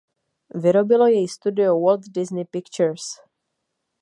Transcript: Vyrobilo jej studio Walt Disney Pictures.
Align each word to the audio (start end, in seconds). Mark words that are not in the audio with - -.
Vyrobilo 0.63 1.07
jej 1.09 1.27
studio 1.27 1.77
Walt 1.83 2.09
Disney 2.15 2.45
Pictures. 2.53 3.05